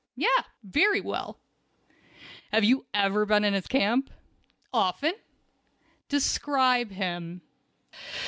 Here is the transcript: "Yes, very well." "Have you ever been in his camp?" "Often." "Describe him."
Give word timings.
"Yes, 0.15 0.45
very 0.63 0.99
well." 0.99 1.37
"Have 2.51 2.63
you 2.63 2.87
ever 2.91 3.23
been 3.23 3.43
in 3.43 3.53
his 3.53 3.67
camp?" 3.67 4.09
"Often." 4.73 5.13
"Describe 6.09 6.89
him." 6.89 7.43